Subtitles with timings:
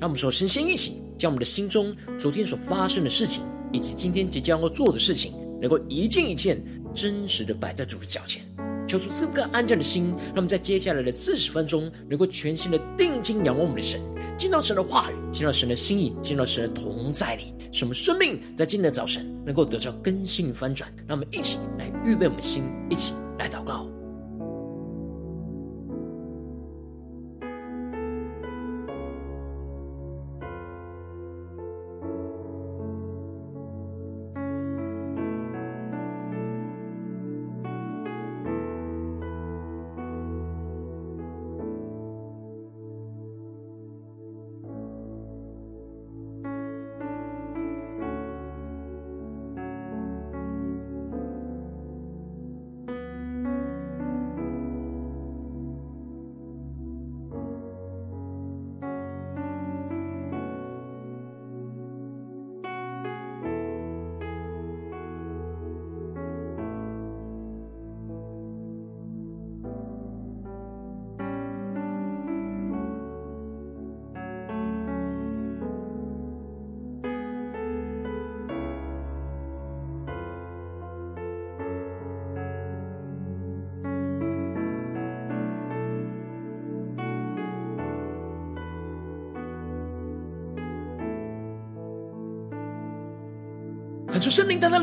[0.00, 6.62] 让我们首先先一起将我们的心中昨天所发生的事情，以及今天即将要做的事情，能够一件一件
[6.94, 8.42] 真实的摆在主的脚前，
[8.86, 14.00] 求出这个安静的心，让我们在接下来的四十分钟，能够全心的定睛仰望我们的神，
[14.36, 20.88] 见到神的话语，见到神的心意，见到神的同在里，使我们生命在今天的早晨能够得到更新与翻转。
[21.08, 23.97] 让我们一起来预备我们的心，一起来祷告。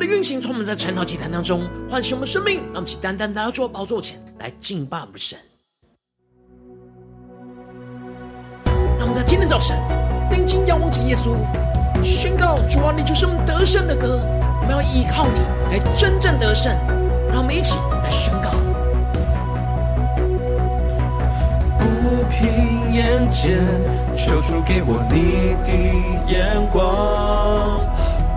[0.06, 5.38] 运行，从我们在晨祷祭坛当中唤醒我们生命，让我们起单单来到主宝座前来敬拜我们的神。
[8.98, 9.78] 让我们在今天早晨
[10.30, 11.36] 定睛仰望着耶稣，
[12.04, 14.20] 宣告主啊，你就是我们得胜的歌，
[14.62, 15.40] 我们要依靠你
[15.72, 16.72] 来真正得胜。
[17.30, 18.52] 让我们一起来宣告。
[21.78, 23.60] 不凭眼见，
[24.16, 25.72] 求主给我你的
[26.32, 27.95] 眼光。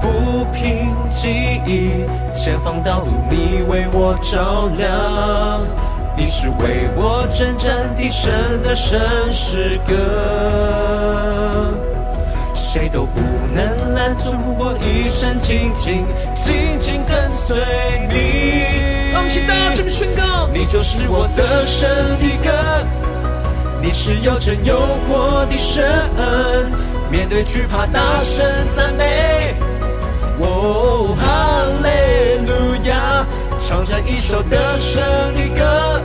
[0.08, 1.28] 不平记
[1.66, 5.60] 忆，前方道路你为我照亮，
[6.16, 8.32] 你是为我征战的神
[8.62, 8.98] 的神
[9.30, 9.94] 诗歌，
[12.54, 13.20] 谁都不
[13.54, 16.02] 能拦阻我一生紧紧
[16.34, 17.58] 紧紧跟随
[18.08, 19.12] 你。
[19.12, 21.86] 让我们起大声宣告，你就是我的神
[22.18, 22.50] 的歌，
[23.82, 24.74] 你是有真有
[25.06, 25.84] 活的神，
[27.10, 29.54] 面对惧怕大声赞美。
[30.40, 31.88] 哦，哈利
[32.46, 33.26] 路亚！
[33.60, 35.02] 唱着一首得胜
[35.34, 36.00] 的歌，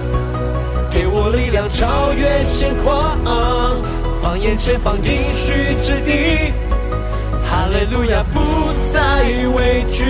[0.90, 3.18] 给我力量超越险况，
[4.22, 6.52] 放眼前方应许之地，
[7.46, 9.24] 哈利路亚不再
[9.56, 10.04] 畏惧。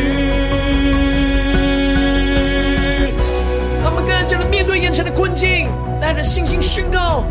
[3.83, 5.69] 他们更加的面对眼前的困境，
[6.01, 7.25] 带着信心宣告：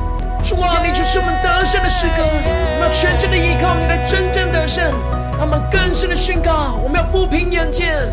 [0.44, 4.92] 主啊，你就是我们得胜的诗歌，我们要全心的依靠你来真正得胜。
[5.38, 8.08] 他们更深的宣告：我们要不平眼见，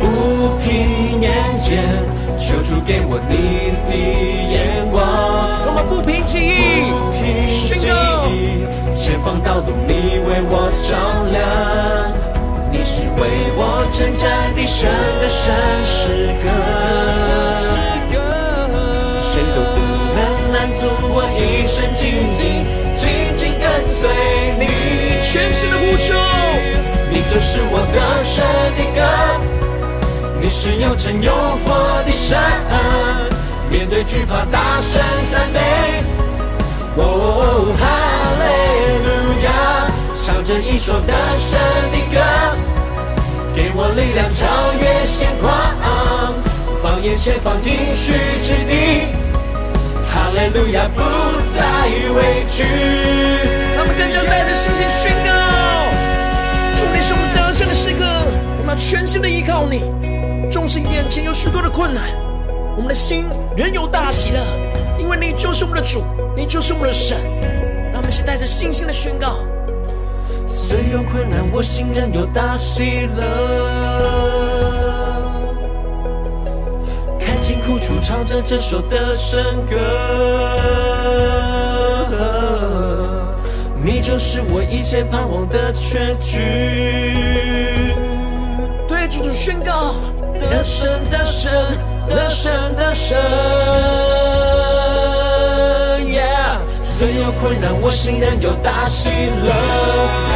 [0.00, 1.82] 不平眼见，
[2.38, 3.90] 求主给我你的
[4.52, 5.00] 眼光。
[5.66, 7.22] 我们不平记忆，不平
[7.56, 7.88] 记
[8.28, 10.90] 忆，前方道路你为我照
[11.30, 11.40] 亮，
[12.70, 13.20] 你是为
[13.56, 14.90] 我征战的神
[15.20, 15.54] 的圣
[15.84, 16.46] 诗歌，
[19.22, 19.78] 谁都不
[20.16, 20.18] 能
[20.52, 20.80] 拦阻
[21.14, 22.02] 我一生紧
[22.36, 23.00] 紧紧
[23.36, 24.10] 紧跟随
[24.58, 24.81] 你。
[25.32, 26.12] 全新的呼求，
[27.10, 28.44] 你就是我得胜
[28.76, 29.00] 的歌，
[30.38, 31.32] 你是又真又
[31.64, 32.38] 活的神，
[33.70, 35.00] 面对惧怕大声
[35.30, 36.04] 赞美，
[36.96, 37.82] 哦，哈
[38.42, 38.44] 利
[39.06, 39.08] 路
[39.42, 39.88] 亚，
[40.22, 41.58] 唱着一首得胜
[41.90, 42.20] 的歌，
[43.54, 45.50] 给我力量超越险况，
[46.82, 48.12] 放眼前方应许
[48.42, 49.06] 之地，
[50.32, 51.02] 哈利路亚不
[51.54, 51.60] 再
[52.14, 52.64] 畏惧。
[53.76, 55.30] 他们更加带着信心宣告：
[56.74, 58.06] 主，你是我们得胜的诗歌，
[58.58, 59.84] 我们要全心的依靠你。
[60.50, 62.04] 纵使眼前有许多的困难，
[62.74, 64.40] 我们的心仍有大喜乐，
[64.98, 66.02] 因为你就是我们的主，
[66.34, 67.18] 你就是我们的神。
[67.92, 69.40] 让我们先带着信心的宣告：
[70.46, 74.71] 虽有困难，我心仍有大喜乐。
[77.42, 79.74] 看尽苦楚，唱着这首得胜歌。
[83.84, 87.96] 你就是我一切盼望的确据。
[88.86, 89.96] 对主主宣告，
[90.38, 91.52] 得胜得胜
[92.08, 93.18] 得胜得胜
[96.06, 96.58] ，Yeah！
[96.80, 99.52] 虽有困难，我心仍有大喜乐。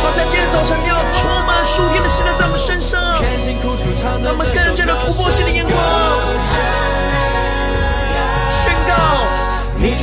[0.00, 3.00] 主在今天早晨，你要充满属天的喜乐在我们身上，
[4.24, 5.76] 让我们更加的突破性的眼光。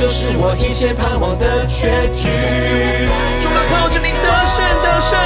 [0.04, 2.28] 就是我一切盼望的结局，
[3.40, 5.16] 主啊，靠着你的胜的胜，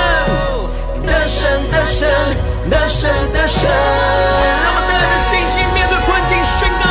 [1.02, 2.06] 的胜的胜
[2.70, 6.86] 的胜的胜，让我们带着信心面对困境宣告。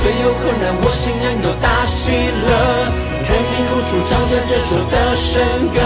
[0.00, 2.16] 虽有困难，我心仍有大喜
[2.48, 2.48] 乐，
[3.28, 5.84] 看清楚主唱着这首得胜歌。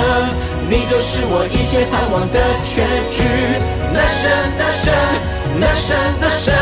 [0.70, 3.26] 你就是我一切盼望的确据，
[3.90, 4.94] 得胜得胜
[5.58, 5.90] 得胜
[6.22, 6.55] 得胜。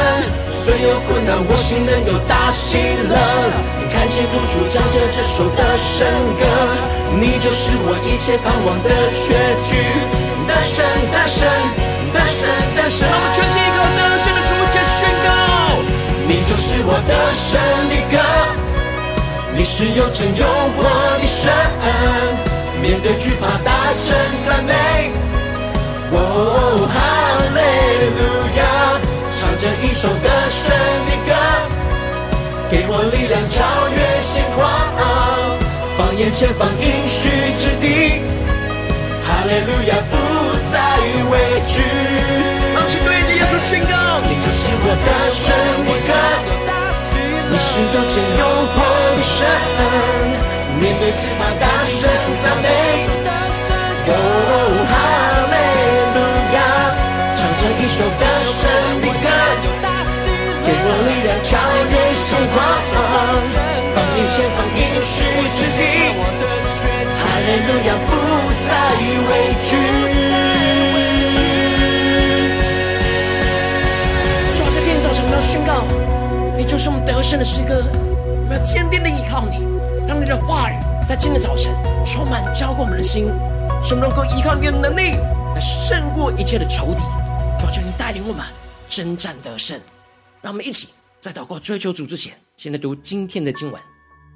[0.65, 2.79] 虽有困难，我心仍有大喜
[3.13, 3.84] 乐。
[4.05, 6.07] 看见苦楚，唱着这首得胜
[6.37, 6.45] 歌，
[7.19, 9.33] 你就是我一切盼望的结
[9.65, 9.81] 局。
[10.45, 11.49] 得胜，得胜，
[12.13, 12.45] 得胜，
[12.77, 13.09] 得胜。
[13.09, 15.81] 让我们全心依靠得胜的主，接宣告：
[16.29, 17.57] 你就是我的胜
[17.89, 18.21] 的歌，
[19.57, 20.45] 你是有真有
[20.77, 20.85] 活
[21.17, 21.49] 的神。
[22.83, 24.13] 面对惧怕，大声
[24.45, 25.13] 赞美。
[26.13, 27.59] 哦，哈利
[28.21, 28.21] 路
[28.59, 29.01] 亚。
[29.41, 30.77] 唱着一首得胜
[31.09, 31.33] 的歌，
[32.69, 33.65] 给我力量唱
[34.35, 34.67] 超越险况，
[35.97, 38.19] 放眼前方应许之地，
[39.23, 40.13] 哈利路亚不
[40.73, 40.75] 再
[41.31, 41.79] 畏惧。
[42.75, 45.55] 让其对着耶稣宣告，你就是我的神，
[45.87, 46.11] 我的歌，
[47.49, 48.43] 你是又真又
[48.75, 48.77] 活
[49.15, 49.47] 的神，
[50.81, 52.11] 面对惧怕大声
[52.43, 52.67] 赞美。
[54.07, 54.11] 哦，
[54.91, 54.93] 哈
[55.53, 55.55] 利
[56.11, 56.19] 路
[56.55, 56.59] 亚，
[57.37, 58.59] 唱着一首得胜
[59.01, 59.31] 的歌。
[60.87, 61.49] 我力量超
[61.89, 62.55] 越险况，
[64.15, 65.25] 放眼前方应许
[65.57, 65.81] 之地，
[67.19, 68.11] 哈利路亚不
[68.65, 68.71] 再
[69.29, 69.31] 畏
[69.61, 69.67] 惧。
[74.55, 75.83] 主在今天早晨，我们要宣告，
[76.57, 77.83] 你就是我们得胜的诗歌，
[78.45, 79.67] 我们要坚定的依靠你，
[80.07, 80.77] 让你的话语
[81.09, 81.75] 在今天早晨
[82.07, 83.27] 充满浇灌我们的心，
[83.83, 85.17] 使我们能够依靠你的能力
[85.57, 87.03] 来胜过一切的仇敌。
[87.59, 88.47] 主求你带领我们
[88.89, 89.77] 征战得胜。
[90.41, 93.83] 让我们一起在祷告追求主之前，先来读今天的经文。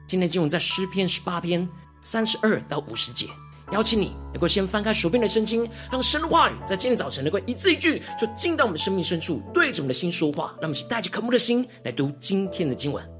[0.08, 1.68] 今天经文在诗篇十八篇
[2.00, 3.26] 三十二到五十节。
[3.72, 10.46] 邀请你能够先翻开手边的圣经，让神的话语在今天早晨能够一字一句，就进到我们生命深处，对着我们的心说话。
[10.52, 13.17] 让我们一起带着渴慕的心来读今天的经文。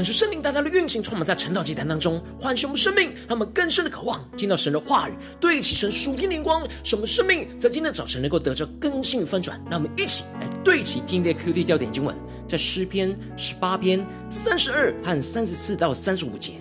[0.00, 9.62] 看出圣灵大大的运行，充满在晨祷祭坛当中，唤醒我们生命，让我们更深的渴望听到神的话语，对齐神属天灵光，使我们生命在今天早晨能够得着更新与翻转。
[9.70, 12.16] 让我们一起来对齐今天的 QD 焦点经文，
[12.48, 16.52] 在诗篇十八篇三十二和三十四到三十五节。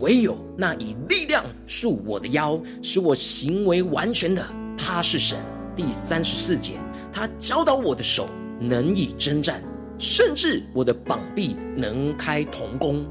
[0.00, 4.42] 唯有那以力量束我的腰，使我行为完全的，
[4.78, 5.36] 他是神。
[5.76, 6.80] 第三十四节，
[7.12, 9.62] 他教导我的手能以征战，
[9.98, 13.06] 甚至我的膀臂能开铜弓。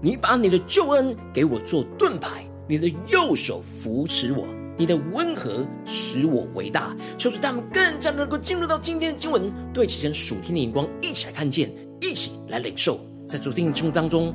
[0.00, 4.44] 你把你的救恩给我做盾牌，你的右手扶持我，
[4.76, 6.96] 你的温和使我伟大。
[7.16, 12.98] 求主他们更加能够进入到今天的经文，对齐神属天的眼光，一起来看见，一起来领受。
[13.28, 14.34] 在昨天的经文当中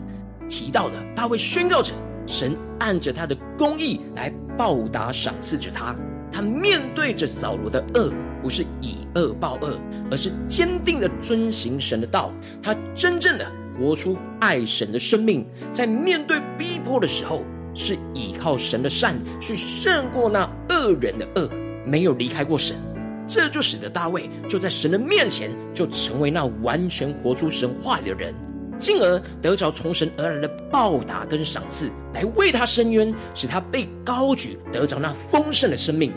[0.49, 1.93] 提到的，大卫宣告着
[2.25, 5.93] 神按着他的公义来报答赏赐着他。
[6.31, 9.79] 他面对着扫罗的恶，不是以恶报恶，
[10.12, 12.31] 而是坚定的遵行神的道。
[12.62, 13.46] 他真正的
[13.77, 17.43] 活出爱神的生命，在面对逼迫的时候，
[17.74, 21.50] 是依靠神的善去胜过那恶人的恶，
[21.86, 22.75] 没有离开过神。
[23.27, 28.34] 这就使得大卫就在神的面前，就成为那完全活出神话语的人。
[28.79, 36.12] 进而得着从神而来的报答跟赏赐，来为他伸冤，使他被高举，得着那丰盛的生命。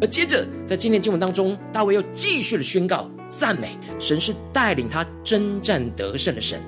[0.00, 6.60] 而接着在今天经文当中，大卫又继续的宣告赞美神是带领他征战得胜的神。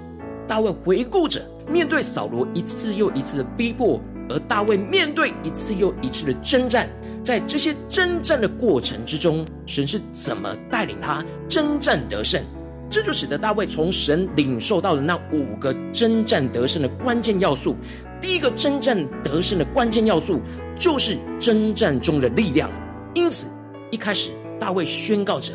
[0.48, 6.88] 大卫回顾着面对扫罗一次又一次的逼迫，而大卫面对一次又一次的征战，
[7.22, 12.42] 在这些征战的过程之中，神是怎么带领他征战得胜？
[12.90, 17.76] 这就使得大卫从神领受到了那五个征战得胜的关键要素。
[18.20, 20.40] 第一个征战得胜的关键要素，
[20.76, 22.68] 就是征战中的力量。
[23.14, 23.46] 因此，
[23.90, 25.52] 一开始大卫宣告着：“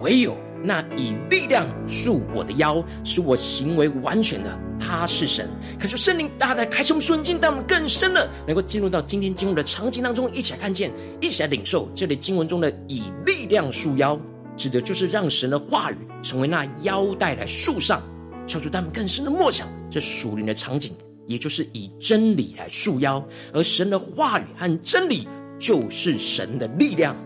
[0.00, 5.46] 唯有那以力量束我的腰，使我行为完全的，他是神。”
[5.78, 10.90] 可是圣灵大大开什么瞬间，让我们更深的能够进入到今天经文的场景当中，一起来看见，
[11.20, 14.18] 一起来领受这里经文中的以力量束腰。
[14.58, 18.02] 指的就是让神的话语成为那腰带来束上，
[18.44, 20.92] 求主他们更深的默想这属灵的场景，
[21.28, 25.28] 也就是以真理来束腰，而神的话语和真理
[25.60, 27.16] 就是神的力量。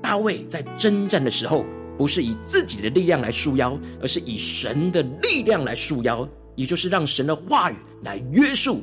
[0.00, 1.64] 大卫在征战的时候，
[1.98, 8.80] 不是以自己的力量来束腰，而是以神的力量来束腰，也就是让神的话语来约束。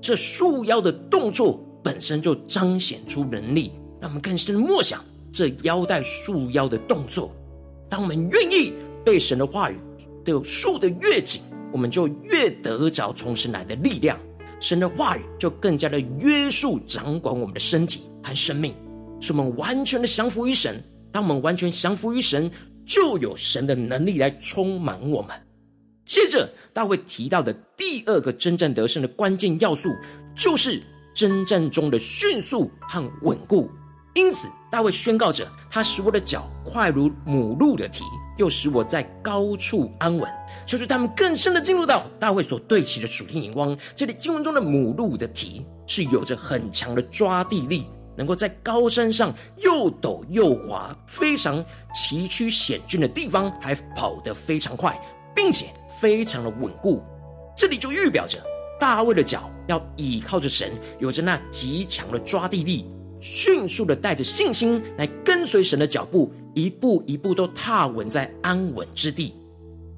[0.00, 5.04] 这束腰的动作本身就彰显出能力，让我们更深的默想。
[5.38, 7.32] 这腰带束腰的动作，
[7.88, 8.72] 当我们愿意
[9.04, 9.78] 被神的话语
[10.24, 11.40] 都束得越紧，
[11.72, 14.18] 我们就越得着从神来的力量。
[14.58, 18.74] 神的话语就更加的约束掌管我们的身体和生命，
[19.20, 20.82] 使我们完全的降服于神。
[21.12, 22.50] 当我们完全降服于神，
[22.84, 25.30] 就有神的能力来充满我们。
[26.04, 29.88] 接着，大卫提到的第二个征战得胜的关键要素，
[30.34, 30.82] 就是
[31.14, 33.70] 征战中的迅速和稳固。
[34.16, 38.04] 因此，大卫宣告着：“他使我的脚快如母鹿的蹄，
[38.36, 40.30] 又使我在高处安稳。”
[40.66, 43.74] 就是他们更深的进入到大卫所对齐的属天眼光。
[43.96, 55.00] 这里经文中的母鹿的蹄是有着很强的抓地力，能够在高山上又陡又滑、非常崎岖险峻的地方还跑得非常快，
[55.34, 55.68] 并且
[56.00, 57.02] 非常的稳固。
[57.56, 58.38] 这里就预表着
[58.78, 62.86] 大卫的脚要倚靠着神，有着那极强的抓地力。
[63.20, 69.34] 迅速的带着信心来跟随神的脚步，一步一步都踏稳在安稳之地。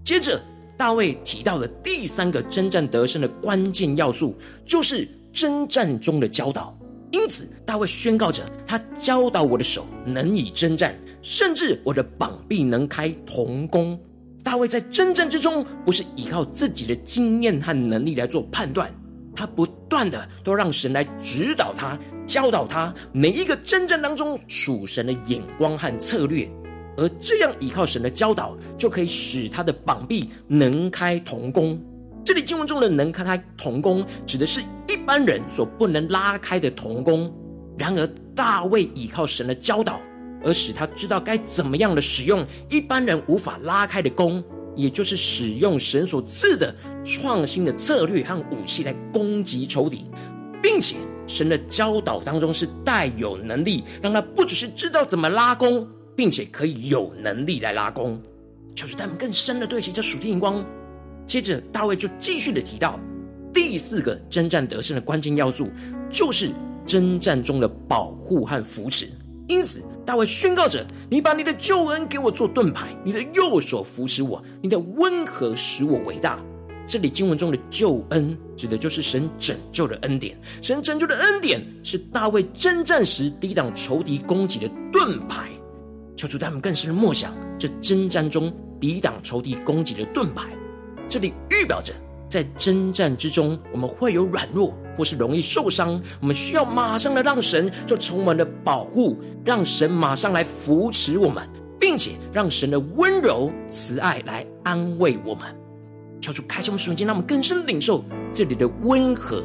[0.05, 0.41] 接着，
[0.77, 6.77] 大卫提到的第三个征战得胜的关键要素，就是征战中的教导。
[7.12, 13.99] 因此，大卫宣告着：“他教导我的手能以征战，甚至我的膀臂能开铜弓。”
[14.43, 18.91] 大卫在征战之中，不是依靠自己的经验和能力来做判断。
[19.35, 21.99] 他不断的都让神来指导他、
[22.31, 26.49] 教导他每一个征战当中属神的眼光和策略，
[26.97, 31.77] 而这样依靠神的教导，就可以使他的膀臂能开铜弓。
[32.25, 37.35] 这里经文中的能开铜弓，指的是一般人所不能拉开的铜弓。
[37.77, 40.01] 然而大卫依靠神的教导，
[40.45, 44.41] 而使他知道该怎么样的使用一般人无法拉开的弓。
[44.77, 46.73] 也就是使用神所赐的
[47.05, 50.05] 创新的策略和武器来攻击仇敌，
[50.63, 50.97] 并且
[51.31, 58.21] 神的教导当中是带有能力，让他不只是知道怎么拉弓，并且可以有能力来拉弓。
[58.75, 60.65] 求主他们更深的对齐这属天眼光。
[61.29, 62.99] 接着大卫就继续的提到
[63.55, 65.69] 第四个征战得胜的关键要素，
[66.11, 66.51] 就是
[66.85, 69.09] 征战中的保护和扶持。
[69.47, 76.41] 因此，大卫宣告着：“你把你的救恩给我做盾牌，你的右手扶持我，你的温和使我伟大。”
[76.90, 80.37] 这里经文中的救恩，指的就是神拯救的恩典。
[80.61, 85.49] 神拯救的恩典是大卫征战时抵挡仇敌攻击的盾牌。
[86.16, 90.49] 求主他们更深的默想，这征战中抵挡仇敌攻击的盾牌，
[91.09, 91.94] 这里预表着
[92.28, 101.49] 在征战之中，我们会有软弱或是容易受伤，我们需要马上的让神就充满了保护，让神马上来扶持我们。
[101.78, 105.47] 并且让神的温柔慈爱来安慰我们，
[106.21, 109.43] 敲出开启我们属灵，让我们更深领受这里的温和，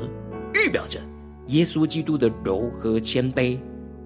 [0.54, 1.00] 预表着
[1.48, 3.58] 耶稣基督的柔和谦卑，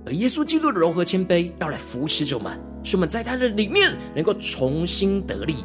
[0.06, 5.56] 而耶稣基督的柔和谦卑要来扶持着我们，使我们在他的里面能够重新得力。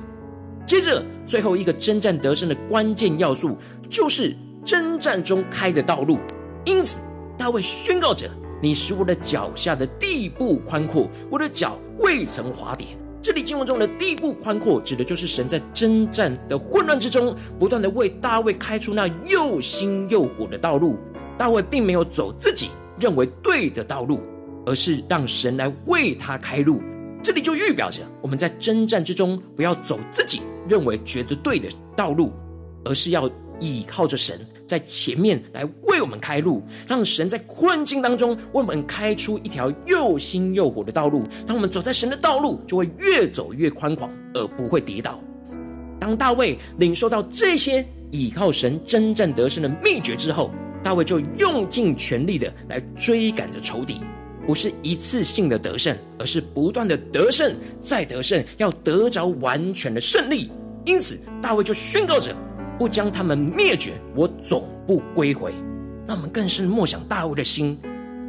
[0.66, 3.58] 接着，最后一个征战得胜的关键要素，
[3.90, 4.34] 就是
[4.64, 6.18] 征战中开的道路。
[6.64, 6.98] 因此，
[7.36, 8.30] 大卫宣告着。
[8.62, 12.86] 你使我的脚下的地步宽阔，我的脚未曾滑跌。
[13.24, 20.98] 这里经文中的地步宽阔，指的就是神在征战的混乱之中，不断的为大卫开出那又新又火的道路。
[21.38, 22.68] 大卫并没有走自己
[23.00, 24.20] 认为对的道路，
[24.66, 26.82] 而是让神来为他开路。
[27.22, 32.30] 这里就预表着我们在征战之中，不要走自己认为觉得对的道路，
[32.84, 33.26] 而是要
[33.58, 34.38] 倚靠着神。
[34.74, 41.22] 在前面来为我们开路，让神在困境当中为我们开出一条又新又火的道路。
[41.46, 45.20] 当我们走在神的道路，就会越走越宽广，而不会跌倒。
[46.00, 50.50] 当大卫领受到这些倚靠神真正得胜的秘诀之后，
[50.82, 54.00] 大卫就用尽全力的来追赶着仇敌，
[54.44, 60.50] 不是一次性的得胜，而是不断的得胜再得胜，要得着完全的胜利。
[60.84, 62.34] 因此，大卫就宣告着。
[62.78, 65.52] 不将他们灭绝，我总不归回。
[66.06, 67.78] 那我们更是默想大卫的心。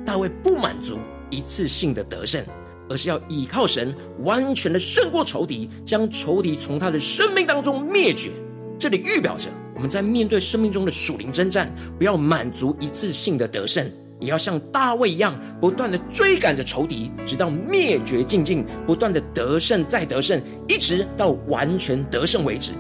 [0.06, 2.44] 大卫不满足一次性的得胜，
[2.88, 8.30] 而是要依靠神，完全的胜过仇敌，将仇敌从他的生命当中灭绝。
[8.78, 22.74] 这里预表着我们在面对生命中的属灵征战，不要满足一次性的得胜，也要像大卫一样，不断的追赶着仇敌，直到灭绝尽尽，不断的得胜再得胜，一直到完全得胜为止。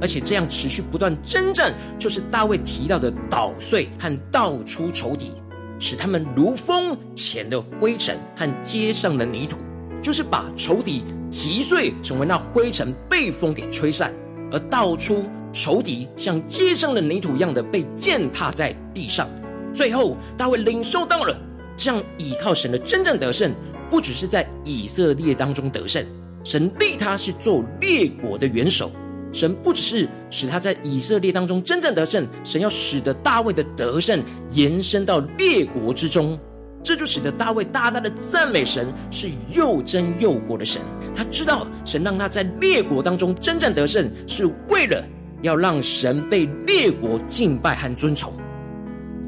[0.00, 5.32] 而且这样持续不断征战，就是大卫提到的捣碎和倒出仇敌，
[5.78, 9.56] 使他们如风前的灰尘和街上的泥土，
[10.02, 14.12] 就是把仇敌击碎，成为那灰尘被风给吹散，
[14.52, 19.28] 而倒出仇敌像街上的泥土一样的被践踏在地上。
[19.72, 21.34] 最后，大卫领受到了
[21.76, 23.52] 这样倚靠神的真正得胜，
[23.90, 26.04] 不只是在以色列当中得胜，
[26.44, 28.90] 神立他是做列国的元首。
[29.36, 36.40] 神不只是使他在以色列当中真正得胜，神要使得大卫的得胜延伸到列国之中，
[36.82, 40.80] 这就使得大卫大大的赞美神是又真又活的神。
[41.14, 45.04] 他知道神让他在列国当中真正得胜，是为了
[45.42, 48.32] 要让神被列国敬拜和尊崇。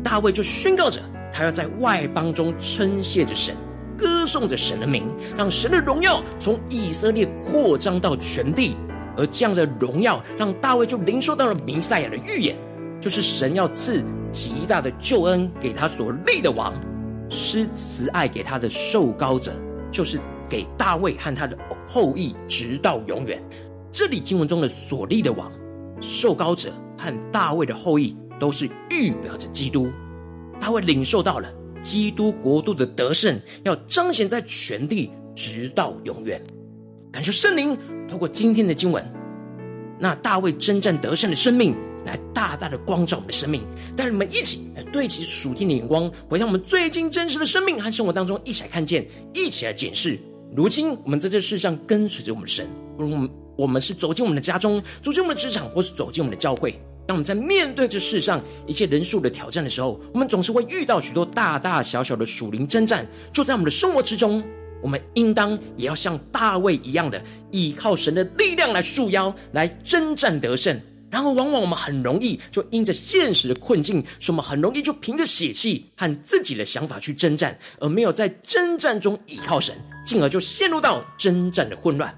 [0.03, 3.55] 大卫就宣告着，他要在外邦中称谢着神，
[3.94, 5.05] 歌颂着神的名，
[5.37, 8.75] 让神的荣耀从以色列扩张到全地。
[9.18, 12.57] 而这样的荣耀，让大卫就领受到了弥赛亚的预言，
[13.00, 16.72] 就是神要赐极大的救恩给他所立的王，
[17.28, 19.52] 施慈爱给他的受膏者，
[19.90, 23.42] 就是给大卫和他的后裔，直到永远。
[23.90, 25.50] 这里经文中的所立的王、
[26.00, 29.90] 受膏者和大卫的后裔，都是预表着基督。
[30.61, 31.52] 大卫领受到了
[31.83, 36.40] 基督国度的得胜，要彰显在全地，直到永远。
[37.11, 37.76] 感谢圣灵。
[38.09, 39.05] 透过今天的经文，
[39.99, 43.62] 那大卫征战得胜的生命，来大大的光照我们的生命，
[43.94, 50.18] 带领我们一起来对齐属天的眼光，回到我们最近真实的生命和生活当中，一起来看见，一起来检视。
[50.57, 52.66] 如今我们在这世上跟随着我们的神，
[52.97, 64.42] 不如我们我们是走进我们的家中，走进我们的职场，或是走进我们的教会，当我们在面对这世上一切人数的挑战的时候，我们总是会遇到许多大大小小的属灵征战，就在我们的生活之中。
[64.83, 70.81] 我们应当也要像大卫一样的，依靠神的力量来束腰，来征战得胜。
[71.11, 82.14] 然而，往往我们很容易就因着现实的困境，使我们很容易就凭着血气和自己的想法去征战，而没有在征战中依靠神，进而就陷入到征战的混乱。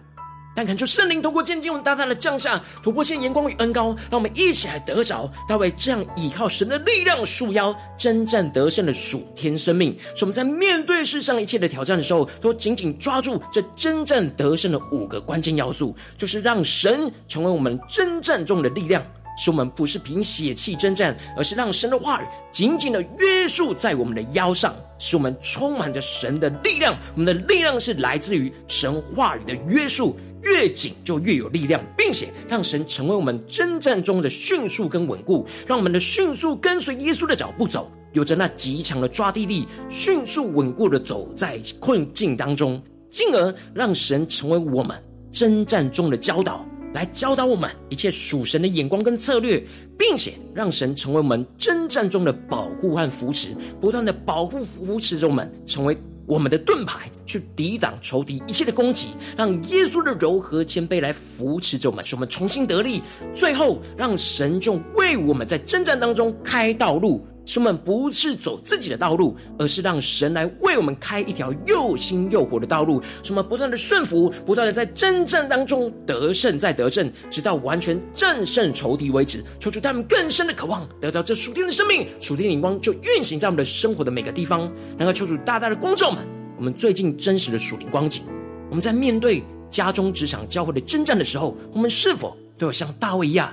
[0.54, 9.96] 但恳求圣灵透过今天经文大大的降下突破性眼光与恩膏，让我们一起来得着大卫这样依靠神的力量束腰征战得胜的属天生命。
[10.14, 19.02] 所以我们在面对世上一切的挑战的时候，都紧紧抓住这征战得胜的五个关键要素，就是让神成为我们征战中的力量。
[19.38, 26.94] 使我们不是凭血气征战，而是让神的话语紧紧的约束在我们的腰上，使我们充满着神的力量。
[27.14, 30.18] 我们的力量是来自于神话语的约束。
[30.42, 44.96] 越紧就越有力量，并且让神成为我们征战中的迅速跟稳固，让我们的迅速跟随耶稣的脚步走，有着那极强的抓地力，迅速稳固的走在困境当中，进而让神成为我们
[45.30, 49.62] 征战中的教导，来教导我们一切属神的眼光跟策略，
[49.98, 55.96] 并且让神成为我们征战中的保护和扶持，不断的保护扶持着我们，成为。
[56.30, 63.02] 我们的盾牌去抵挡仇敌一切的攻击，让耶稣的柔和谦卑来扶持着我们，使我们重新得力。
[63.34, 73.02] 最后，让神就为我们在征战当中开道路，使我们不是走自己的道路，而是让神来为我们开一条又新又活的道路。
[73.24, 79.42] 使我们不断的顺服，不断的在征战当中得胜，再得胜，直到完全战胜仇敌为止。
[79.58, 84.72] 求主他们更深的渴望得到这属天的生命，属天的灵光就运行在我们的生活的每个地方。
[84.96, 86.24] 然后求主大大的光照们。
[86.56, 88.22] 我们最近真实的属灵光景，
[88.68, 93.52] 我们在面对家中、职场、教会的征战的时候，我们是否都有像大卫一样，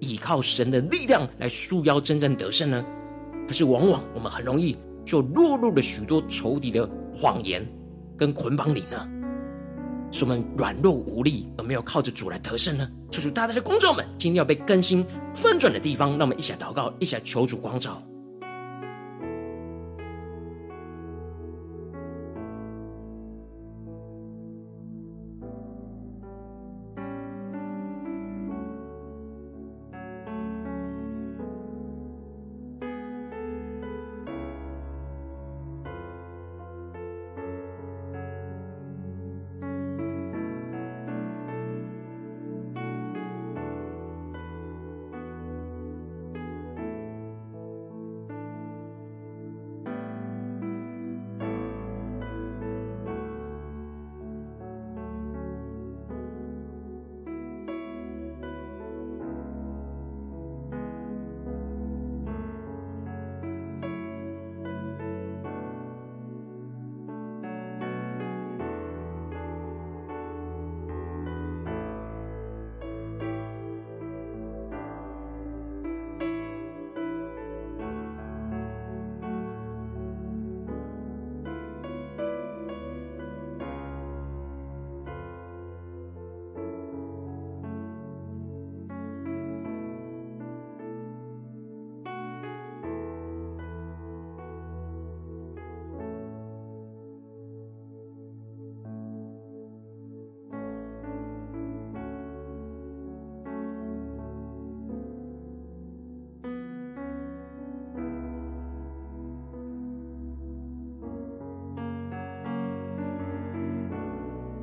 [0.00, 2.84] 依靠神的力量来束腰征战得胜呢？
[3.46, 7.64] 可是往往我们很容易就落入了许多仇敌的谎言
[8.16, 9.08] 跟捆绑里呢？
[10.12, 12.88] 是我们软弱无力，而没有靠着主来得胜呢？
[13.10, 15.04] 求主大大的工作们，今天要被更新
[15.34, 18.02] 翻转的地方，让我们一起来祷告，一起来求主光照。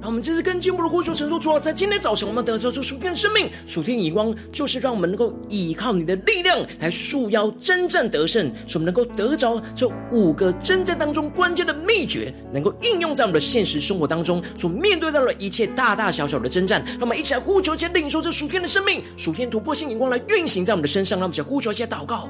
[0.03, 16.83] 让我们这次跟进步的呼求，承受主啊，在今天早晨，我们得着这属天的生命、属天的眼光，就是让我们能够依靠你的力量来束腰征战得胜，使我们能够得着这五个征战当中关键的秘诀，能够应用在我们的现实生活当中，所面对到的一切大大小小的征战。
[16.85, 21.17] 让我们一起来呼求，先领受这属天的生命、属天突破性眼光来运行在我们的身上。
[21.17, 22.27] 让我们一起来呼求，一起祷告。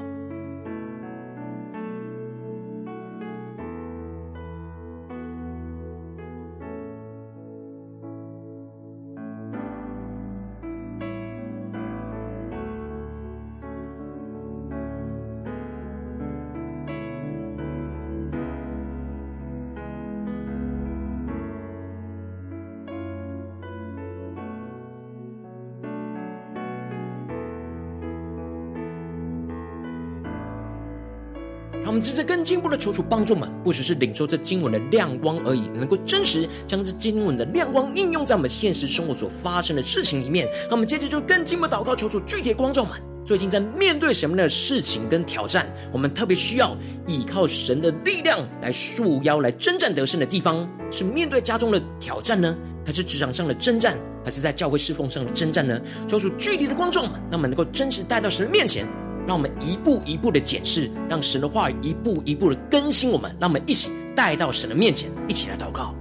[31.84, 40.48] 让我们这次更进一步的求主帮助们，不只是领受这经文的亮光而已，能够真实将这经文的亮光应用在我们现实生活所发生的事情里面。
[40.64, 42.92] 那我们接着就更进一步祷告，求主具体的光照们。
[43.22, 46.74] 最近在面对什么样的事情跟挑战，我们特别需要
[47.06, 53.94] 依靠神的力量来束腰来征战得胜的地方，是面对家中的挑战呢，还是职场上的征战，
[54.24, 55.78] 还是在教会侍奉上的征战呢？
[56.08, 58.86] 求主具体的光照们，那么能够真实带到神的面前。
[59.26, 63.34] 让我们一步一步的检视，让神的话语一步一步的更新我们。
[63.40, 65.94] 让我们一起带到神的面前，一起来祷告。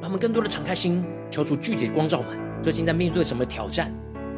[0.00, 2.38] 让我们更多的敞开心，求出具体的光照我们。
[2.62, 3.90] 最近在面对什么挑战？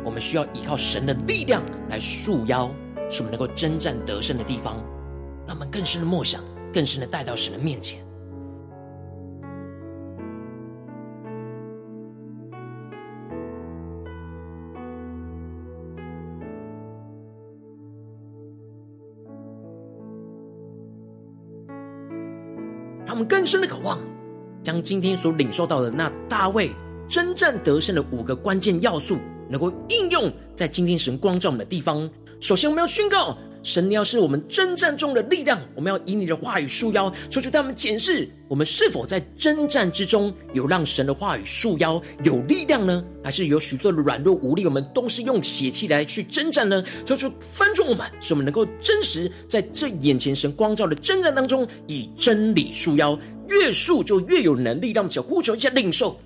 [0.04, 2.70] 我们需要依靠神的力量来束腰，
[3.10, 4.76] 使我们能够征战得胜的地方。
[5.46, 8.04] 他我们更深的梦想，更深的带到神的面前。
[23.06, 23.98] 他们更深的渴望，
[24.62, 26.72] 将今天所领受到的那大卫
[27.08, 29.16] 真正得胜的五个关键要素，
[29.48, 32.10] 能够应用在今天神光照我们的地方。
[32.40, 33.34] 首先，我们要宣告
[33.66, 43.04] 神要是我们征战中的力量，我们要以你的话语束腰，求求他们检视我们是否在征战之中有让神的话语束腰有力量呢？
[43.24, 44.64] 还是有许多的软弱无力？
[44.66, 46.80] 我们都是用血气来去征战呢？
[47.04, 54.92] 求求翻转我们，使我们能够真实在这眼前神光照的征战当中，以真理束腰，越束就越有能力。
[54.92, 56.16] 让我们一起呼求一下领受。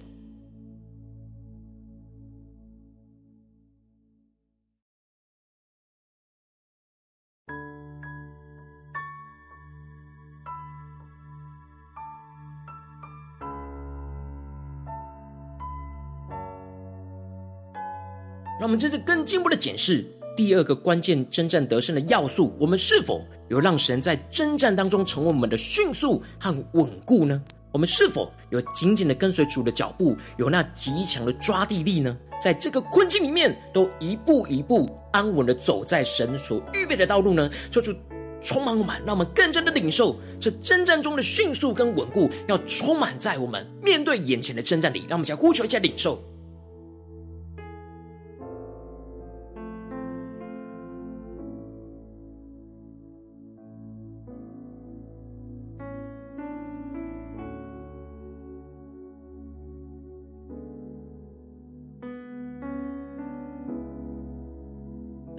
[18.71, 20.07] 我们这次更进一步的检视
[20.37, 27.43] 第二个关键征战得胜的要素：我们是否有让神在征战当中成为我们的迅速和稳固呢？
[27.73, 32.17] 我们是否有紧紧的跟随主的脚步，有那极强的抓地力呢？
[32.41, 37.51] 在这个困境里面，都一步一步安稳的走在神所预备的道路呢？
[37.73, 37.93] 求主
[38.41, 45.01] 充满我们，让我们更加的领受这征战中的迅速跟稳固，要充满在我们面对眼前的征战里。
[45.09, 46.23] 让我们先呼求一下领受。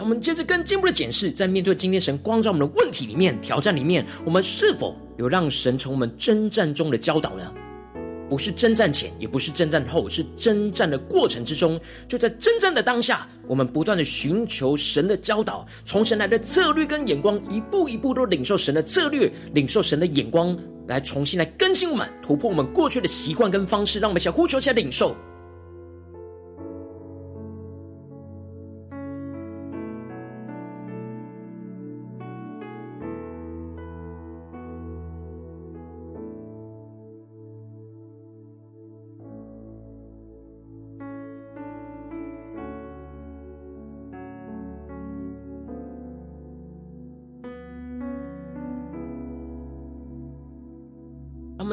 [0.02, 7.54] 我们接着更进一步的检视，在面对今天神光照我们的问题里面、挑战里面，我们是否有让神从我们征战中的教导呢？
[8.28, 11.80] 不是征战前，也不是征战后，是征战的过程之中。
[12.08, 25.16] 就在征战的当下，我们不断的寻求神的教导，从神来的策略跟眼光，一步一步都领受神的策略，领受神的眼光，来重新来更新我们，突破我们过去的习惯跟方式，让我们想呼求一下领受。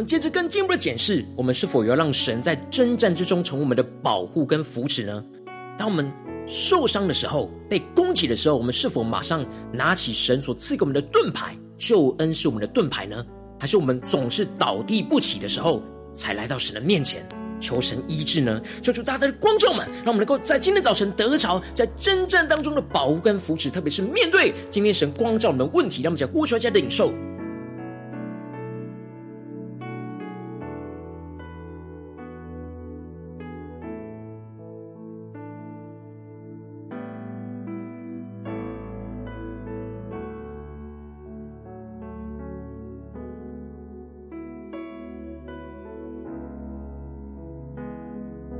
[0.08, 5.22] 接着更进一步的检视，我们是否要让神在征战之中成为我们的保护跟扶持呢？
[5.76, 6.10] 当我们
[6.46, 11.54] 受伤的时候，被攻击的时候，我们是否马上拿起神所赐给我们的盾牌？
[11.76, 13.22] 救恩是我们的盾牌呢？
[13.60, 15.82] 还是我们总是倒地不起的时候，
[16.16, 17.28] 才来到神的面前
[17.60, 18.58] 求神医治呢？
[18.82, 27.12] 求主大大的光照们，让我们能够在今天早晨得着在征战当中的保护跟扶持，特别是面对今天神光照我们的问题，让我们讲呼求一下领受。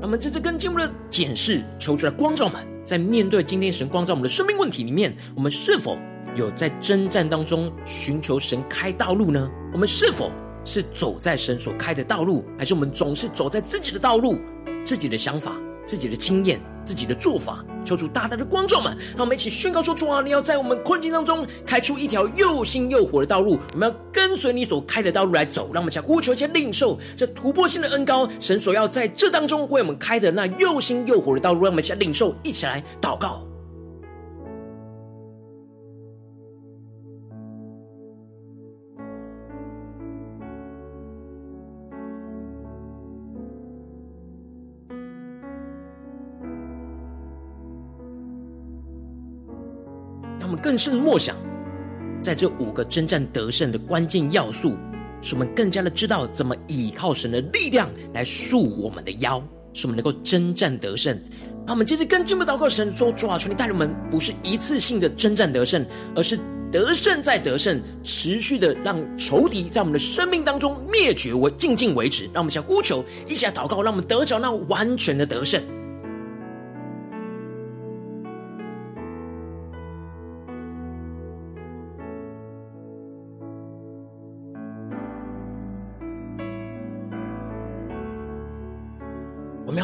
[0.09, 5.99] 我们这次跟进一步的检视，求出来光照们，在面对今天神光照我们的生命问题里面，我们是否
[6.35, 9.47] 有在征战当中寻求神开道路呢？
[9.71, 10.31] 我们是否
[10.65, 14.35] 是走在神所开的道路，还是我们总是走在自己的道路、
[14.83, 15.55] 自己的想法？
[15.85, 25.69] 自己的经验、自己的做法，求主大大的光照们，让我们一起宣告说：主啊，你要在我们困境当中开出一条又新又火的道路，我们要跟随你所开的道路来走。
[25.73, 33.48] 让我们想呼求一些领受这突破性的恩高，神所要在这当中为我们开的那又新又火的道路，让我们想领受，一起来祷告。
[50.59, 51.35] 更深默想，
[52.21, 54.75] 在这五个征战得胜的关键要素，
[55.21, 59.41] 使我们更加的知道怎么倚靠神的力量来束我们的腰，
[59.73, 61.17] 使我们能够征战得胜。
[61.65, 66.37] 那我们接着更进一步祷告神说：主啊，求你带领我们，不是一次性的征战得胜，而是
[66.71, 72.23] 得胜再得胜，持续的让仇敌在我们的生命当中灭绝为尽尽为止。
[72.33, 75.61] 让我们想呼求，一起来祷告，让我们得着那完全的得胜。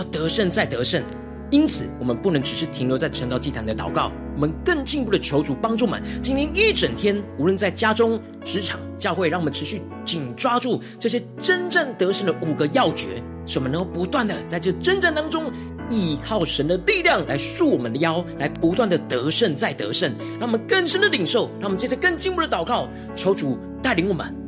[0.05, 1.03] 得胜再得胜，
[1.51, 15.51] 因此我们不能只是停留在成道祭坛的祷告，我们更进一步的求主帮助们，今天一整天，无论在家中、职场、教会，让我们持续紧抓住这些真正得胜的五个要诀，使我们能够不断的在这征战当中，
[15.89, 24.44] 依靠神的力量来束我们的腰，来不断的得胜再得胜，让我们更深的领受，让我们接着更进一步的祷告，求主带领我们。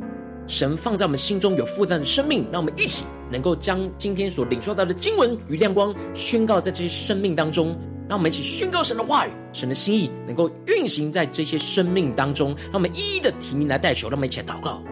[0.48, 12.56] 神放在我们心中有负担的生命，让我们一起能够将今天所领受到的经文与亮光宣告在这些生命当中，让我们一起宣告神的话语、神的心意，能够运行在这些生命当中。
[12.62, 14.82] 让我们一一的提名来代求，让我们一起来祷告。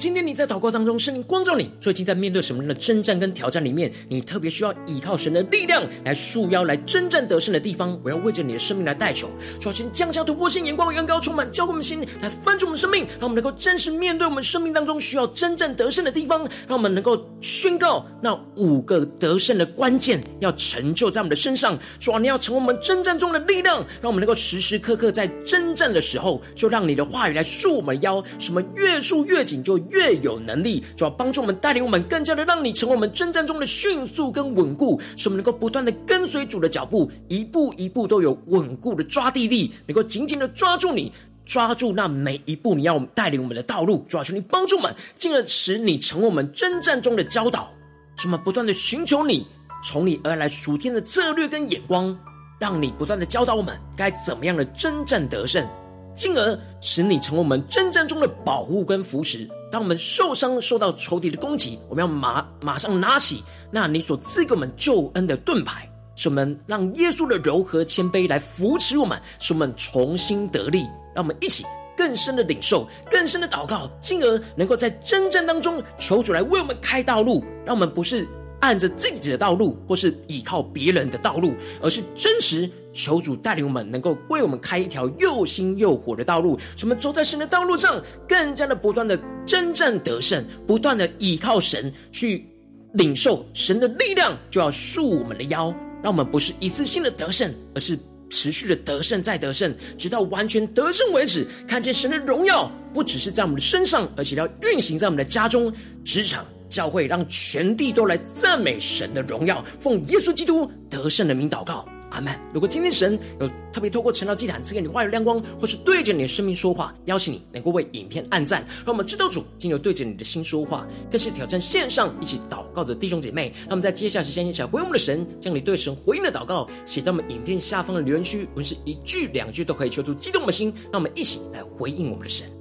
[0.00, 9.28] 今天你在祷告当中，圣灵光照你，最近在面对什么样的征战跟挑战里面，你特别需要依靠神的力量来束腰、来征战得胜的地方，我要为着你的生命来代求，
[9.60, 21.78] 求神降下突破性眼光，远高充满，教会我们心来翻转我们生命，让我们能够真实面对我们生命当中需要征战得胜的地方，让我们能够宣告那五个得胜的关键要成就在我们的身上。
[21.98, 29.78] 主啊，你要成为我们征战中的力量，让我们能够时时刻刻在征战的时候，就让你的话语来束我们的腰，什么越束越紧就。
[29.90, 41.12] 越有能力，就要帮助我们带领我们，更加的让你成为我们征战中的迅速跟稳固，使我们能够不断的跟随主的脚步，一步一步都有稳固的抓地力，能够紧紧的抓住你，
[41.44, 44.04] 抓住那每一步你要带领我们的道路。
[44.08, 47.72] 主要求你帮助我们，进而使你成为我们征战中的教导，
[48.16, 49.46] 使我们不断的寻求你，
[49.82, 52.16] 从你而来属天的策略跟眼光，
[52.58, 55.66] 让你不断的教导我们该怎么样的征战得胜。
[56.14, 59.48] 进而使你成为我们征战中的保护跟扶持。
[59.70, 70.84] 当我们受伤、受到仇敌的攻击，我们要马马上拿起那你所赐给我们救恩的盾牌，使我们让耶稣的柔和谦卑来扶持我们，使我们重新得力。
[71.14, 71.64] 让我们一起
[71.96, 78.26] 更深的领受、更深的祷告，进而能够在征战当中求主来为我们开道路，让我们不是。
[78.60, 92.46] 按着自己的道路，或是依靠别人的道路，而是真实求主带领我们，能够为我们开一条又新又活的道路，使我们走在神的道路上，更加的不断的真正得胜，不断的依靠神去
[92.92, 101.46] 领受神的力量，就要束我们的腰，让我们不是一次性的得胜，而是持续的得胜再得胜，直到完全得胜为止。
[101.66, 105.72] 看见神的荣耀不只是在我们的身上，而且要运行在我们的家中、
[106.04, 106.44] 职场。
[106.70, 112.32] 教会让全地都来赞美神的荣耀，奉耶稣基督得胜的名祷告，阿门。
[112.54, 123.52] 如果今天神有特别透过晨祷祭坛赐给你话语亮光，或是对着你的生命说话，邀请你能够为影片按赞，让我们知道主今有对着你的心说话，更是挑战线上一起祷告的弟兄姐妹。
[123.68, 132.59] 那么在接下来时间一起来回应我们的神，将你对神回应的祷告写在我们影片下方的留言区，我们是一句两句都可以，求主激动我们的心，让我们一起来回应我们的神。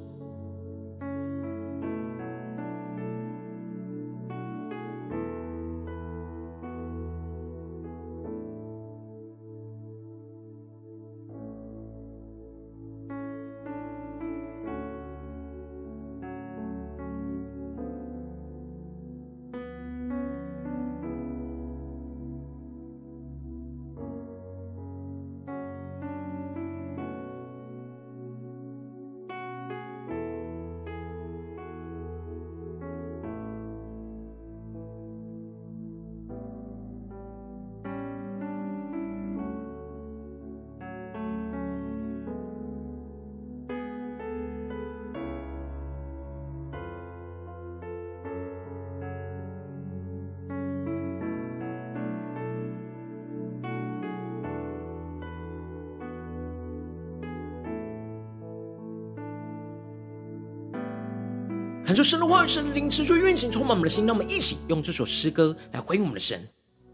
[62.00, 64.08] 感受神的话语，神的灵持续运行，充满我们的心。
[64.08, 66.42] 让我们一起用这首诗歌来回应我们的神，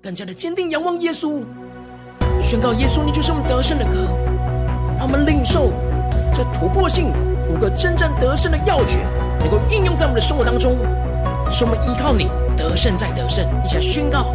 [0.02, 1.44] 更加的坚定仰望耶稣，
[2.42, 4.08] 宣告耶稣，你就是我们得胜的歌。
[4.98, 5.72] 让我们领受
[6.34, 7.14] 这突破性
[7.52, 8.98] 五个征战得胜的要诀，
[9.42, 10.76] 能够应用在我们的生活当中，
[11.52, 12.28] 使我们依靠你
[12.58, 13.46] 得胜再得胜。
[13.64, 14.34] 一起来宣告。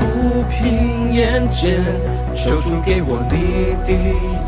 [0.00, 1.84] 不不凭眼见，
[2.34, 3.92] 求主给我你的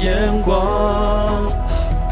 [0.05, 1.53] 眼光。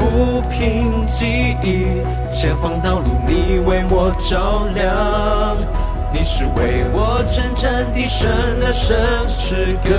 [0.01, 5.57] 不平记忆，前方道路你为我照亮。
[6.13, 8.99] 你是为我征战的神的神
[9.29, 9.91] 诗歌，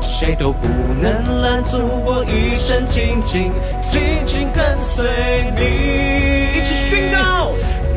[0.00, 0.66] 谁都不
[1.02, 1.76] 能拦阻
[2.06, 6.58] 我一生紧紧紧紧跟随你。
[6.58, 7.50] 一起宣告，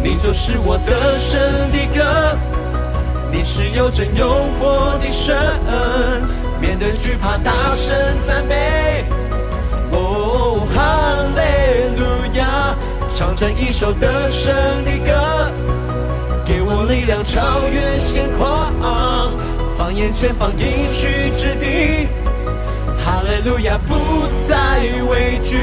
[0.04, 1.40] 你就是我得胜
[1.72, 2.38] 的歌，
[3.32, 4.28] 你是有真有
[4.60, 5.38] 活的神，
[6.60, 9.06] 面对惧怕大声赞美。
[13.16, 14.52] 唱着一首得胜
[14.84, 15.52] 的歌，
[16.44, 18.74] 给我力量超越现况，
[19.78, 22.08] 放眼前方应许之地，
[22.98, 25.60] 哈利路亚不再畏惧。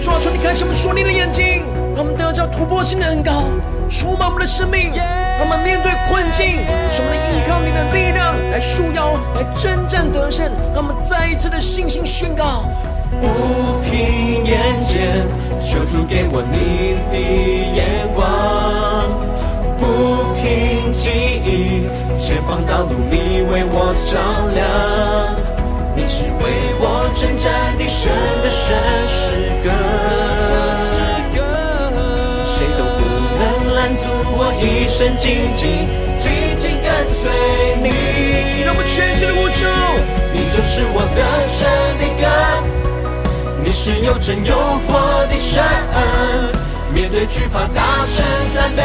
[0.00, 1.62] 主啊，求你开启我们属灵的眼睛，
[1.94, 3.44] 让我们得着突破性的恩膏，
[3.90, 4.90] 充满我们的生命。
[4.94, 6.56] 让我们面对困境，
[6.90, 10.50] 使我们依靠你的力量来束腰，来征战得胜。
[10.74, 12.64] 让我们再一次的信心宣告：
[13.18, 13.26] 不
[13.82, 15.26] 凭眼见，
[15.60, 17.16] 求主给我你的
[17.74, 18.20] 眼光；
[19.78, 19.82] 不
[20.36, 21.10] 凭记
[21.44, 21.88] 忆，
[22.18, 24.20] 前方道路你为我照
[24.54, 24.60] 亮。
[25.96, 26.44] 你是为
[26.78, 29.66] 我征战的神的神诗歌。
[32.46, 33.00] 谁都不
[33.38, 34.02] 能拦阻
[34.38, 37.28] 我一生紧紧紧紧跟随
[37.82, 39.66] 你，让我全心的呼求。
[40.32, 41.66] 你就是我的神，
[43.82, 44.54] 是又真又
[44.86, 45.64] 活的神。
[46.92, 48.22] 面对惧怕，大声
[48.54, 48.82] 赞美。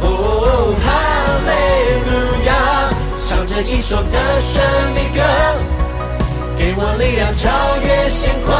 [0.00, 0.88] 哦，哈
[1.44, 1.50] 利
[2.08, 2.10] 路
[2.46, 2.88] 亚，
[3.28, 4.62] 唱着一首得胜
[4.94, 5.20] 的歌，
[6.56, 8.56] 给我力量超越现况，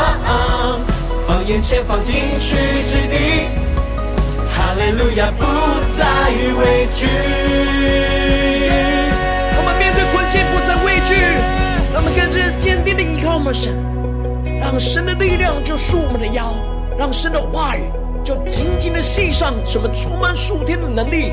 [1.27, 3.49] 放眼前方应许之地。
[4.53, 5.47] 哈利路亚，不
[5.97, 6.05] 再
[6.61, 7.07] 畏惧。
[9.57, 11.15] 我们面对困境不再畏惧，
[11.95, 13.73] 让我们跟着坚定的依靠我们神，
[14.71, 16.55] 让神的力量就束我们的腰，
[16.97, 17.81] 让神的话语
[18.23, 21.33] 就紧紧的系上，使我们充满属天的能力。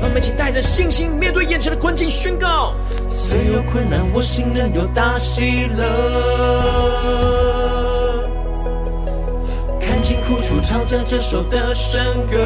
[0.00, 2.72] 让我们一起带着信心面对眼前的困境，宣告：
[3.06, 6.64] 虽有困难，我心仍有大喜乐。
[10.26, 12.36] 苦楚唱着这首得胜歌，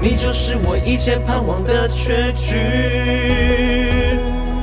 [0.00, 2.54] 你就是我一切盼望的结局。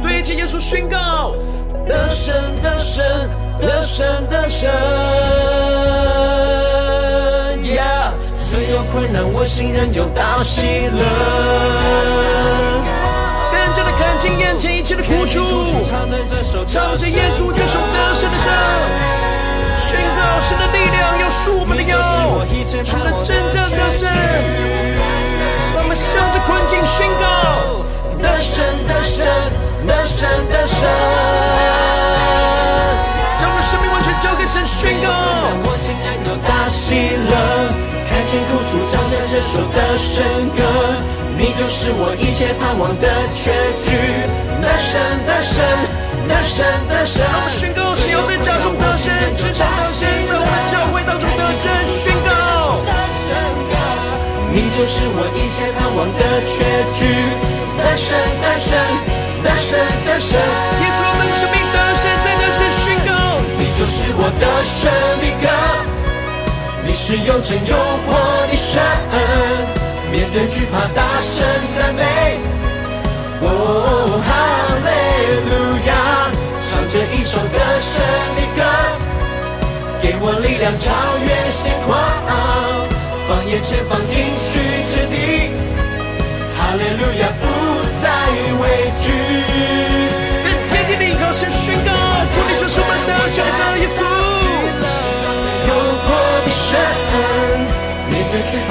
[0.02, 1.34] 对着耶稣宣告，
[1.90, 3.04] 得胜得胜
[3.60, 4.70] 得胜得胜。
[7.64, 11.00] Yeah，虽有困难，我心仍有大喜乐。
[13.98, 15.42] 看清眼前一切的苦楚，
[16.66, 18.50] 唱着耶稣这首得胜的歌，
[19.90, 21.98] 宣告神的力量要束我们的腰，
[22.86, 24.06] 使我们真正的神。
[25.74, 27.26] 让我们向着困境宣告：
[28.22, 29.26] 得胜得胜
[29.90, 30.86] 得胜得胜。
[33.34, 35.10] 将我们生命完全交给神，宣告。
[35.66, 37.34] 我心仍有大喜乐。
[38.06, 40.22] 看见苦楚，唱着这首的神
[40.54, 40.62] 歌。
[41.34, 43.50] 你就是我一切盼望的确
[43.82, 43.98] 据，
[44.62, 45.66] 得胜得胜
[46.28, 47.24] 得胜得胜。
[47.26, 51.70] 让我们宣告，谁要在家中得胜，职场得胜，在我们教会当中得胜。
[52.02, 52.30] 宣告，
[54.52, 56.66] 你就是我一切盼望的结
[56.98, 57.06] 局，
[57.78, 58.74] 得胜得胜
[59.44, 60.40] 得胜得胜。
[60.40, 63.12] 耶稣在我生命得胜，在得胜宣告，
[63.58, 64.90] 你就是我得胜
[65.22, 65.48] 的歌，
[66.86, 68.08] 你是有真有活
[68.50, 68.82] 的神。
[70.12, 71.46] 面对惧怕，大声
[71.78, 72.02] 赞美。
[73.42, 73.46] 哦，
[74.26, 74.30] 哈
[74.84, 74.90] 利
[75.48, 75.69] 路
[77.12, 78.02] 一首得胜
[78.36, 78.62] 的歌，
[80.02, 80.86] 给我力量超
[81.26, 81.98] 越现况，
[83.28, 85.52] 放眼前方应许之地。
[86.58, 87.44] 哈利路亚，不
[88.02, 88.04] 再
[88.62, 88.64] 畏
[89.02, 89.06] 惧。
[90.44, 91.90] 更坚定的依靠神宣告，
[92.34, 94.00] 主你就是我们得胜的耶稣。
[95.68, 95.72] 又
[96.06, 96.08] 活
[96.46, 96.68] 的神。
[98.10, 98.70] 面对惧怕，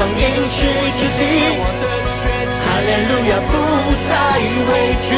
[0.00, 1.20] 眼前方应许之地。
[2.60, 3.52] 哈利路亚，不
[4.06, 4.10] 再
[4.66, 4.70] 畏
[5.02, 5.08] 惧。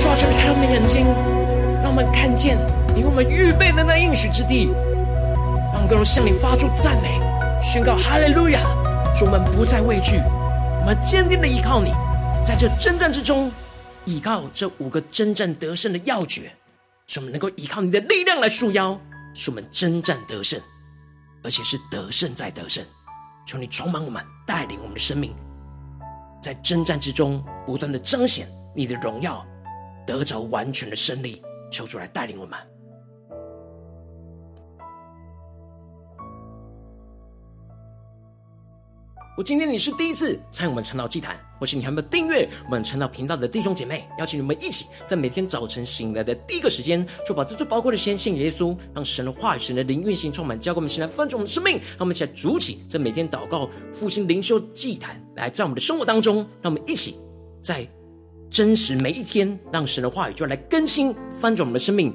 [0.00, 1.06] 抓住你看我们的眼睛，
[1.82, 2.58] 让我们看见
[2.94, 4.70] 你为我们预备的那应许之地。
[5.72, 7.20] 让更多向你发出赞美，
[7.62, 8.60] 宣告哈利路亚，
[9.14, 10.20] 使我们不再畏惧，
[10.80, 11.92] 我们坚定的依靠你，
[12.44, 13.50] 在这征战之中，
[14.04, 16.52] 依靠这五个征战得胜的要诀，
[17.06, 18.98] 使我们能够依靠你的力量来束腰，
[19.34, 20.60] 是我们征战得胜，
[21.42, 22.84] 而且是得胜再得胜。
[23.46, 25.34] 求你充满我们，带领我们的生命，
[26.42, 29.44] 在征战之中不断的彰显你的荣耀，
[30.06, 31.42] 得着完全的胜利。
[31.70, 32.58] 求主来带领我们。
[39.36, 57.16] 我今天你是第一次参与我们晨祷祭坛，或是你还没有订阅我们晨祷频道的弟兄姐妹，邀请你们一起在每天早晨醒来的第一个时间，就把这最宝贵的先信耶稣，让神的话语、神的灵运行充满，交给我们，现在翻转我们的生命，让我们一起来主起在每天祷告、复兴、灵修祭坛，来在我们的生活当中，让我们一起
[57.60, 57.84] 在
[58.48, 62.14] 真实每一天，让神的话语就来更新、翻转我们的生命。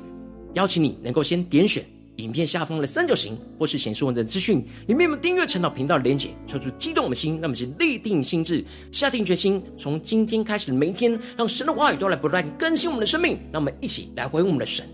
[0.53, 1.83] 邀请你能够先点选。
[2.21, 14.85] 影片下方的三角形，或是显示文字资讯里面有订阅陈祷频道的连接，抽出激动的心，让我们先立定心智，下定决心，从今天开始的每一天，让神的话语都来不断更新我们的生命，让我们一起来回应我们的神。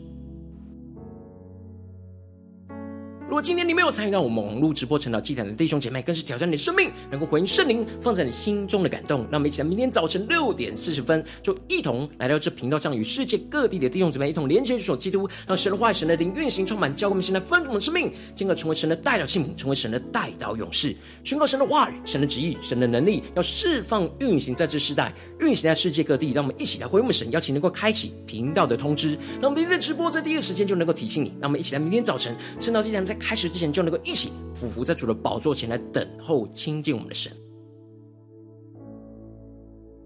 [3.36, 9.24] 如果今天你没有参与到我们网络直播晨祷祭坛的弟兄姐妹，更是挑战你的生命，能够回应圣灵放在你心中的感动。
[9.24, 26.32] 让我们一起在明天早晨六点四十分，就一同来到这频道上，与世界各地的弟兄姐妹一同连接、主基督，让神的话语、神的灵运行充满，教会我们现在丰盛的生命，进而成为神的代祷器皿，成为神的代祷勇士，宣告神的话语、神的旨意、神的能力，要释放运行在这世代，运行在世界各地。
[26.32, 31.34] 让我们一起来回应我们神，邀请能够开启频道的通知，那我们明天的直播在第一个时间就能够提醒你。
[31.38, 37.32] 那我们一起来明天早晨晨祷祭坛在开始之前就能够一起俯伏在主的宝座前来等候亲近我们的神。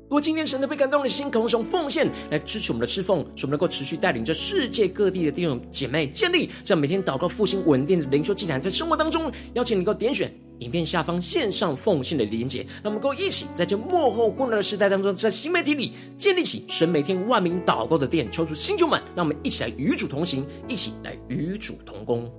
[0.03, 22.31] 如果今天神的被感动的心，渴望用奉献来支持我们的侍奉，使我们能够持续带领着世界各地的弟兄姐妹建立这样每天祷告复兴稳定的灵修祭坛，在生活当中，邀请你能够点选影片下方线上奉献的连结，让我们能够一起在这幕后混乱的时代当中，在新媒体里建立起神每天万名祷告的殿，抽出新旧们，让我们一起来与主同行，一起来与主同工。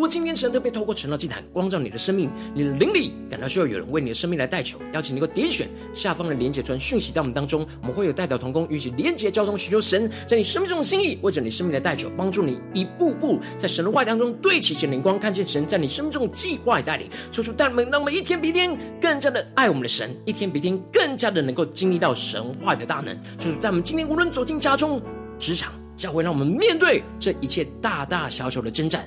[0.00, 23.14] 如果今天神特别透过晨祷祭坛光照你的生命，你的灵里感到需要有人为你的生命来代求，邀请你能够点选下方的连结传讯息到我们当中，我们会有代表同工与其连结交通，寻求神在你生命中的心意，为着你生命的代求，帮助你一步步在神的话当中对齐神灵光，看见神在你生命中的计划带领，说出带领，让我们一天比一天更加的爱我们的神，一天比一天更加的能够经历到神话的大能。
[23.38, 24.98] 说出在我们今天无论走进家中、
[25.38, 29.06] 职场、教会，让我们面对这一切大大小小的征战。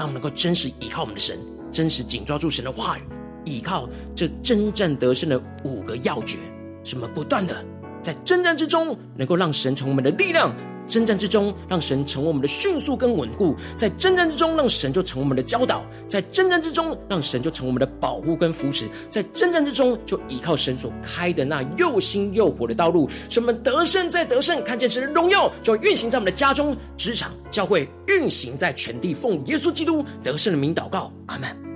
[0.00, 1.38] 让我们能够真实依靠我们的神，
[1.70, 3.02] 真实紧抓住神的话语，
[3.44, 3.86] 依靠
[4.16, 6.38] 这真正得胜的五个要诀，
[6.82, 7.62] 什么不断的
[8.00, 10.56] 在征战之中，能够让神从我们的力量。
[10.90, 31.69] 征战之中，让神成为我们的迅速跟稳固；在征战之中，让神就成为我们的教导；在征战之中，让神就成为我们的保护跟扶持；在征战之中，就依靠神所开的那又新又活的道路，使我们得胜再得胜，看见神的荣耀就运行在我们的家中、职场、教会，运行在全地，奉耶稣基督得胜的名祷告，阿门。